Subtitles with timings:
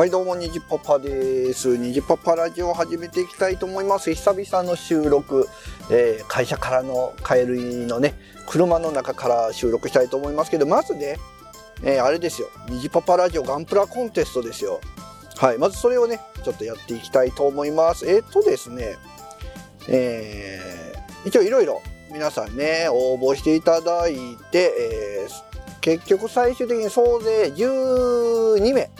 [0.00, 1.76] はいどうもにじパパです。
[1.76, 4.10] にじパパラジオを始めていきたいと思います。
[4.14, 5.46] 久々の収録、
[5.90, 8.14] えー、会社からの帰りのね
[8.46, 11.18] 車の中から収録したいと思いますけどまずね、
[11.82, 12.48] えー、あれですよ。
[12.70, 14.80] にじパパラジオガンプラコンテストですよ。
[15.36, 18.08] はいまずそれをねちょっとやっていきたいと思います。
[18.08, 18.96] えっ、とですね
[19.86, 24.14] えー、一応いろいろ皆さんね応募していただい
[24.50, 28.90] て、えー、結局最終的に総勢12名、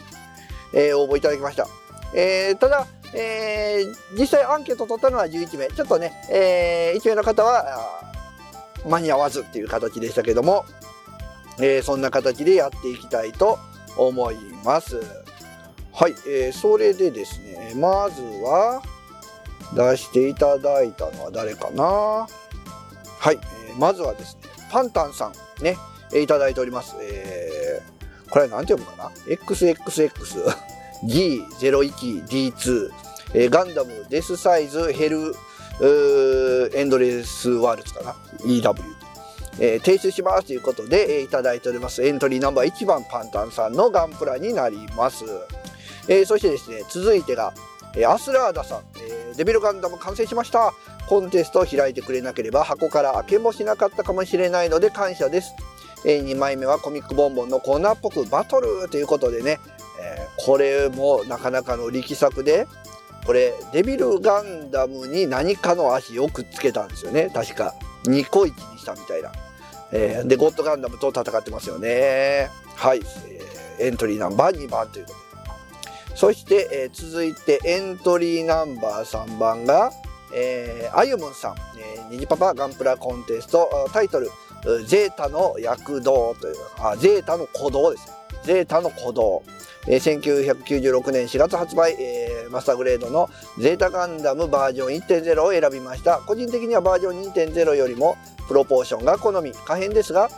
[0.72, 1.66] えー、応募いただきました。
[2.14, 5.68] えー、ただ、えー、実際アンケート取ったのは11名。
[5.68, 8.02] ちょっとね、えー、1名の方は
[8.88, 10.64] 間に合わずっていう形でしたけども、
[11.58, 13.58] えー、そんな形でやっていきたいと
[13.96, 15.00] 思います。
[15.92, 18.82] はい、えー、それでですね、まずは
[19.74, 25.26] 出していただいたのは誰かなはい、えー、まずはですね、パンタンさ
[25.60, 25.76] んね、
[26.14, 26.96] いただいております。
[27.00, 27.39] えー、
[28.30, 30.10] これは何て読むかな ?XXX
[31.04, 32.90] G01D2、
[33.34, 35.34] えー、ガンダムデスサイズヘル
[36.74, 38.14] エンドレスワールズかな
[38.44, 39.00] ?EW
[39.58, 42.02] えー、提出しますということで、えー、いただいております。
[42.02, 45.24] エントリーナンバー1番パンタンさんのガンプラになります。
[46.08, 47.52] えー、そしてですね、続いてが、
[47.96, 50.72] えアスラーダさん、えデビルガンダム完成しました。
[51.08, 55.52] コンテストを開いてくれなければ箱から開けもしなかったかもしれないので感謝です。
[56.04, 59.58] え2枚目はコミックボンボンのコーナーっぽくバトルということでね、
[60.00, 62.66] えこれもなかなかの力作で、
[63.26, 67.30] これデビルガンダムに何かの足をくっつけたんですよね。
[67.32, 67.74] 確か。
[68.04, 69.32] ニコイチにしたみたいな。
[69.92, 72.48] えー、で、ゴッドガンダムと戦ってますよね。
[72.76, 73.00] はい。
[73.78, 76.16] えー、エントリーナンバー2番ということで。
[76.16, 79.92] そして、えー、続いてエントリーナンバー3番が、
[80.34, 84.30] えー、あゆむんさん、えー、にじパパガンプラコンテスト、タイトル、
[84.86, 88.12] ゼータの躍動という、あ、ゼータの鼓動です。
[88.44, 89.42] ゼータの鼓動。
[89.86, 96.18] えー、1996年4月発売、えー、マスターグレードのゼータガンダムバージョン1.0を選びました。
[96.18, 100.28] 個人的にはバージョン2.0よりもプロポーションが好み、可変ですが、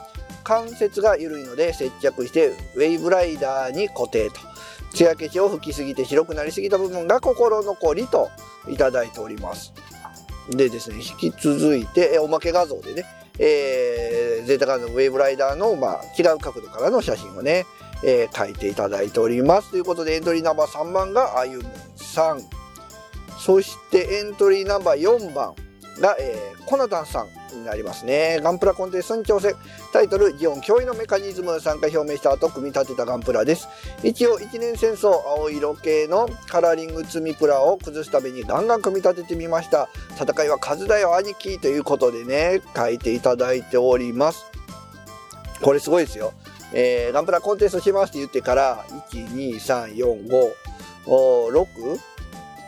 [0.44, 4.37] 関節が緩いので接着してウェイブライダーに固定と。
[4.93, 8.31] 艶消しを吹きすぎて白くなりすぎた部分が心残りと
[8.69, 9.72] いただいております。
[10.50, 13.04] でですね、引き続いて、おまけ画像でね、
[13.38, 17.65] えー、ゼータガンダムウェーブライダーの、まあ、違う角度からの写真をね、
[18.04, 19.70] えー、書いていただいております。
[19.70, 21.65] ということで、エントリーナンバー3番があゆむ
[21.97, 22.41] さん。
[23.38, 25.54] そしてエントリーナンバー4番
[26.00, 27.42] が、えー、コナタンさん。
[27.56, 28.41] になりますね。
[28.42, 29.54] ガンプラコンテストに挑戦。
[29.92, 33.69] タイトル、ジオン脅威のメカニズム参加表明した後、組み立てたガンプラです。
[34.03, 39.88] 一応、一年戦争、青色系のカラーリング積みプラを崩すためにガンガン組み立ててみました。
[40.20, 44.44] 戦いは数だよ、兄貴ということでね、書いていただいております。
[45.60, 46.32] これすごいですよ。
[46.74, 50.53] えー、ガンプラコンテストしますって言ってから、1、2、3、4、5、
[51.06, 52.12] 6、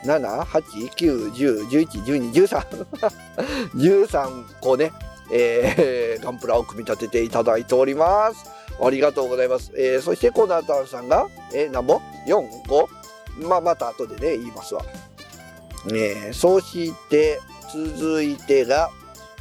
[0.05, 2.85] 7、8、9、10、11、12、13。
[3.75, 4.91] 13個ね、
[5.31, 8.45] えー、 ガンプラを組み立てていただいております。
[8.83, 9.71] ありがとうございます。
[9.75, 12.87] えー、そしてコナタンさんが、えー、何本 ?4、5?
[13.47, 14.81] まあ、また後でね、言いますわ。
[15.87, 17.39] えー、そして、
[17.71, 18.89] 続いてが、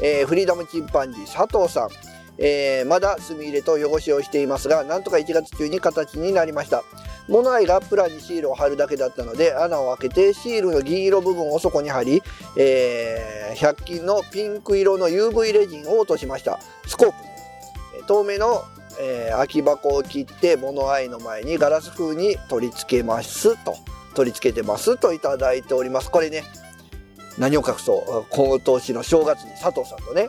[0.00, 1.88] えー、フリーダムチンパンジー佐藤さん。
[2.38, 6.82] えー、まだ墨入れと汚しをしていますが、なんとか1月中に形になりました。
[7.28, 12.22] 物合いがプラにシールを貼るだけだったので穴を開けてシールの銀色部分をそこに貼り、
[12.58, 16.58] えー、100均のピンク色の UV レジンを落としました。
[16.86, 17.14] スコープ。
[18.06, 18.62] 透明の、
[19.00, 23.74] えー、空き箱を切って物合いの前にガラス風に取り付けますと。
[24.14, 26.10] 取り付けてますといただいております。
[26.10, 26.44] これね
[27.38, 28.34] 何を隠そう。
[28.34, 30.28] 今年の正月に佐藤さんとね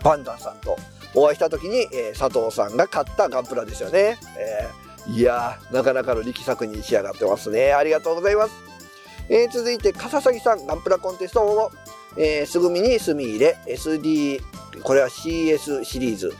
[0.00, 0.76] パンダンさんと
[1.14, 7.72] お会いした時に、えー、佐藤さんが買ったガンプラですよね、えーいや、なかなかの力作に仕上がってますね。
[7.72, 8.54] ありがとうございます。
[9.28, 11.76] えー、続いて、笠崎さん、ガンプラコンテスト応募。
[12.16, 14.40] えー、すぐみに墨入れ、SD、
[14.82, 16.34] これは CS シリーズ。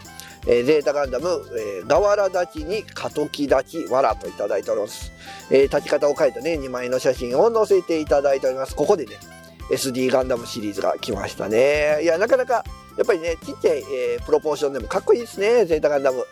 [0.46, 1.26] えー、ゼータガンダム、
[1.58, 5.12] えー、ガワラ立ちに過時立ちわらといただいております。
[5.50, 8.74] えー、立ち方を変えたね、2枚の写真を載せていただいております。
[8.74, 9.16] ここでね、
[9.70, 12.00] SD ガンダムシリーズが来ましたね。
[12.02, 12.64] いや、なかなか、
[12.96, 16.24] やっぱりね、ちっちゃい、えー、プロポーションでもかっこいいですね、ゼータガンダム。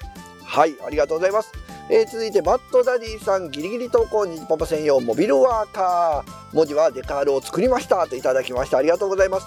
[0.44, 1.50] はい、ありがとうございます。
[1.88, 6.54] えー、続いてバッドダディさんギリギリ投稿にパパ専用モビルワーカー。
[6.54, 8.06] 文字はデカールを作りました。
[8.06, 8.78] といただきました。
[8.78, 9.46] ありがとうございます、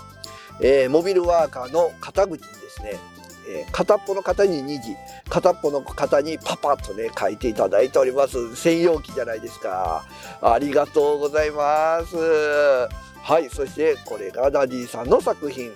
[0.61, 2.99] えー、モビルワーカーの肩口にですね、
[3.47, 4.95] えー、片っぽの肩にニジ。
[5.29, 8.55] 片っぽの肩にパパとね書いていただいております。
[8.55, 10.03] 専用機じゃないですか。
[10.41, 12.15] ありがとうございます。
[13.21, 15.71] はいそしてこれがダディさんの作品。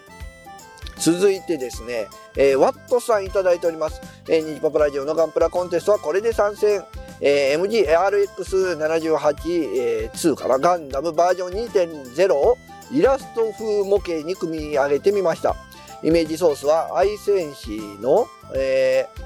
[0.99, 4.01] 続いてですね、えー、ワットさんいただいております。
[4.27, 6.83] えー、ニジパパラジオのガンプラコンテストはこれで参戦。
[7.21, 12.57] えー、MGRX78-2 からガンダムバージョン2.0を
[12.91, 15.55] イラスト風模型に組み上げてみました。
[16.01, 18.25] イメージソースは愛戦士の、
[18.55, 19.19] えー、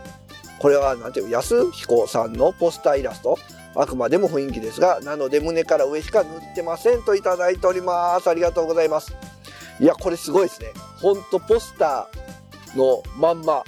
[0.60, 3.38] これはなんていう安彦さんのポスターイラスト。
[3.76, 8.30] あくまでも雰囲気ですが、なので胸から上しか塗ってませんといただいております。
[8.30, 9.16] ありがとうございます。
[9.80, 10.74] いや、これすごいですね。
[11.02, 13.64] ほんとポスターのまんま。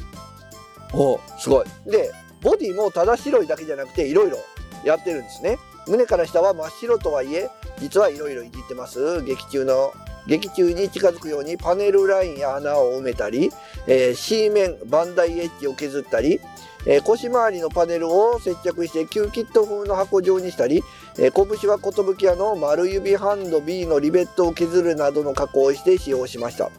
[0.94, 1.66] おすごい。
[1.86, 2.12] で、
[2.42, 4.38] ボディもただ白いだけじゃなくていろいろ
[4.84, 5.58] やってるんですね。
[5.88, 7.50] 胸から下は真っ白とはいえ、
[7.80, 9.22] 実はいろいろいじってます。
[9.24, 9.94] 劇中の
[10.28, 13.52] 劇中に近づくようにパネルラインや穴を埋めたり、
[13.88, 16.40] えー、C 面バンダイエッジを削ったり、
[16.88, 20.84] えー、腰回りのパネルを接着してキューキット風の箱状にしたり、
[21.18, 26.70] えー、拳は寿屋の丸指ハンド B のリベットを削るなどの加工をして使用しました。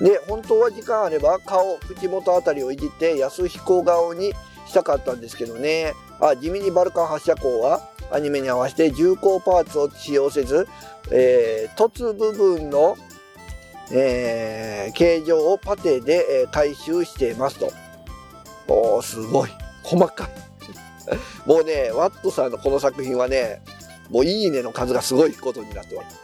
[0.00, 4.34] で、本当は時間あれば顔、口元あたりをいじって安彦顔に
[4.66, 5.94] したかったんですけどね。
[6.20, 7.80] あ、地味にバルカン発射口は
[8.10, 10.68] アニメに合わせて重厚パーツを使用せず、
[11.10, 12.96] えー、凸部分の、
[13.92, 17.72] えー、形状をパテで、えー、回収していますと。
[18.68, 19.50] おー、すごい。
[19.82, 20.28] 細かい。
[21.46, 23.62] もうね、ワットさんのこの作品はね、
[24.10, 26.20] もういいねの数がすごいことになってます。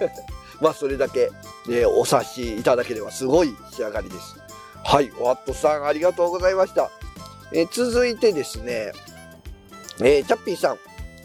[0.60, 1.30] まあそれだけ、
[1.68, 4.36] ね、お察しいただければすごい仕上がりです。
[4.84, 6.90] はい、ワットさんありがとうございました。
[7.52, 8.92] えー、続いてですね、
[10.00, 10.78] えー、チャッピーさん、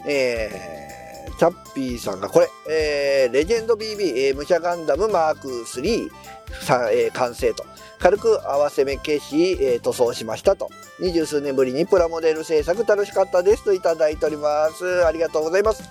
[0.06, 6.10] えー、チャッピーさんがこれ、えー、レジェンド BB、えー、武者ガンダムマーク3、
[6.62, 7.64] さえー、完成と。
[7.98, 10.68] 軽く合わせ目消し、えー、塗装しましたと。
[11.00, 15.06] 二十数年ぶりにプラモデル制作楽しかったですといただいております。
[15.06, 15.82] ありがとうございます。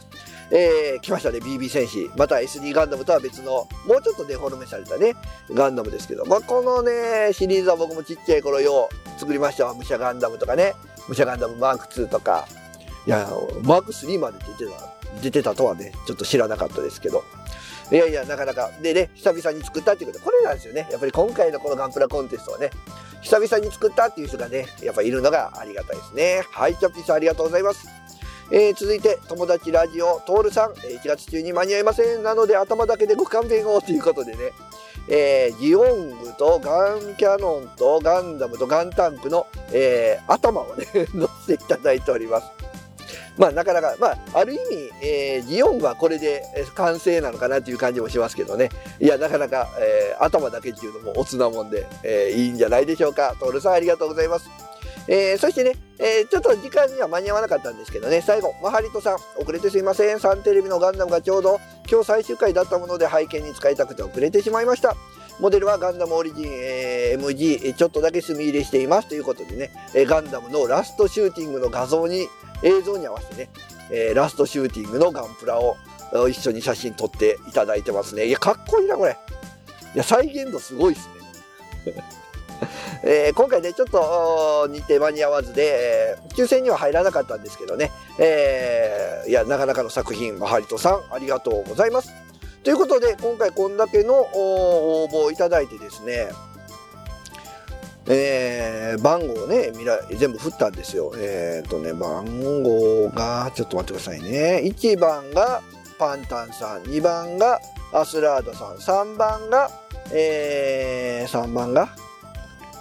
[0.52, 2.12] えー、来ましたね、BB 戦士。
[2.16, 5.16] また SD ガンダムとは別の、もうちょっとデフォルメされたね、
[5.52, 9.74] ガンダムですけど、まあ、このね、シリーズは僕もちっちゃい頃よう作りましたわ。
[9.74, 10.76] 武者ガンダムとかね、
[11.08, 12.48] 武者ガンダムマーク2とか、
[13.06, 13.30] いや、
[13.64, 17.24] マーク3まで出てた、出てたとはね、ちょっと知らなかったですけど。
[17.92, 18.72] いやいや、なかなか。
[18.82, 20.88] でね、久々に作ったっていうこと、これなんですよね。
[20.90, 22.70] やっぱり今回のこのガンプラコンテストはね、
[23.22, 26.44] 久々に作ったっていう人がね、やっぱいるのがありがたいですね。
[26.52, 27.88] はい、チャッピーさんありがとうございます。
[28.52, 32.24] えー、続いて、友達ラジオ、トールさん、1月中に間に合いません。
[32.24, 34.52] なので、頭だけでご勘弁をということでね、
[35.08, 42.63] えー、ジオングとガンキャノンとガンダムとガンタンクの、えー、頭をね、 乗せていただいております。
[43.38, 46.44] まあなかなか、まあある意味、えー、ジオンはこれで
[46.76, 48.70] 完成なのかなっていう感じもしますけどね。
[49.00, 53.36] いや、なかなか、えー、頭だけっていうのもおつなもんで、えー、いいんじゃないでしょうか。
[53.40, 54.50] トールさんありがとうございます。
[55.08, 60.20] えー、そしてね、えー、ちょっと時間には間に合わなかったんですけどね、最後、マハリトさん、遅れてすいません。
[60.20, 61.60] サンテレビのガンダムがちょうど
[61.90, 64.96] 今日最終回だったもので拝見に使いたくて遅れてしまいました。
[65.40, 72.28] モデルはガンダムオリジン、えー、MG、ちょっとだけ墨入れしていますということでね、えガンダムのラストシューティングの画像に
[72.64, 73.50] 映像に合わせてね、
[73.92, 75.76] えー、ラストシューティングのガンプラを
[76.30, 78.28] 一緒に写真撮っていただいてますね。
[78.28, 79.18] いや、かっこいいな、これ。
[79.94, 81.08] いや、再現度すごいです
[81.86, 82.04] ね。
[83.04, 92.12] えー、今回ね、ちょっと日程間に合わずで、えー、抽選には入らなかったんですけどね、えー、いや、なかなかの作品、マハリトさん、ありがとうございます。
[92.64, 96.30] ということで、今回こんだけの応募をいただいてですね、
[98.08, 101.14] えー、番号をね、見ら、全部振ったんですよ。
[101.16, 104.62] えっ、ー、とね、番号が、ちょっと待ってくださいね。
[104.66, 105.62] 1番が
[105.98, 107.60] パンタンさん、2番が
[107.94, 109.70] アスラードさん、3番が、
[110.12, 111.96] えー、3番が、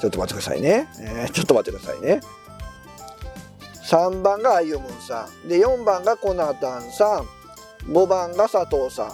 [0.00, 0.88] ちょっと待ってくださいね。
[1.00, 2.21] えー、ちょっと待ってくださいね。
[3.85, 5.49] 3番がアユムンさん。
[5.49, 7.93] で、4番がコナタンさん。
[7.93, 9.12] 5番が佐藤さん。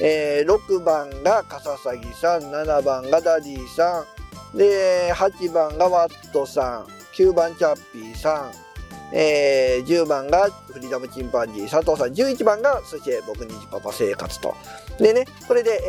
[0.00, 2.42] えー、6番がカササギさん。
[2.42, 4.17] 7番がダディさん。
[4.54, 8.68] で、8番がワットさん、9番チャッピーさん、
[9.12, 14.54] えー、10番がフリーダムチンパンジー佐藤さん、11番がそして僕ニジパパ生活と。
[14.98, 15.80] でね、これで、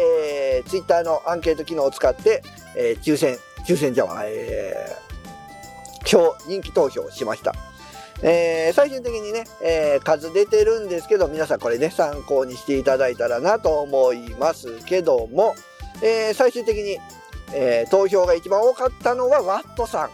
[0.62, 2.44] えー、ツイッターのアンケート機能を使って、
[2.76, 3.38] えー、抽選、
[3.68, 7.54] 抽選じゃあ、えー、今日人気投票しました。
[8.22, 15.56] えー、最終的にね、えー、数出てるんですけど、皆さんこれね、参考にしていただいたらなと思いますけども、
[16.02, 17.00] えー、最終的に
[17.54, 20.10] えー、投票が一番多かったのはワットさん。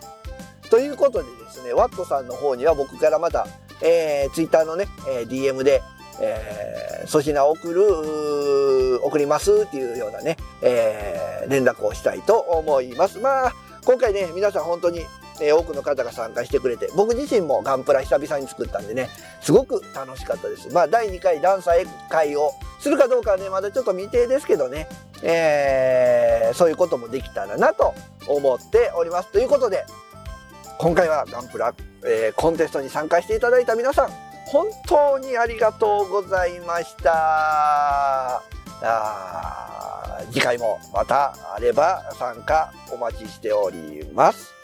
[0.70, 3.48] ということでですね、ワットさんの方には僕からまた、
[3.82, 5.82] えー、ツイッターのね、えー、DM で、
[6.22, 13.20] えー、粗品送る、送りますっていうようなね、えー、連絡をしたいと思います。
[13.20, 13.54] まあ、
[13.86, 15.02] 今回ね、皆さん本当に、
[15.42, 19.10] えー、多くの方が参加してくれて、僕自身もガンプラ久々に作ったんでね、
[19.42, 20.74] すごく楽しかったです。
[20.74, 24.88] まあ、第2回ダンサー会をするかどうかはね、まだちょっと未定ですけどね、
[25.24, 27.94] えー、そういうこともできたらなと
[28.28, 29.32] 思っております。
[29.32, 29.86] ということで、
[30.78, 31.74] 今回はガンプラ、
[32.06, 34.10] えー、コンテストに参加していただいた皆さん
[34.46, 38.44] 本当にありがとうございました
[38.82, 44.55] あ次回もまたあれば参加お待ちしております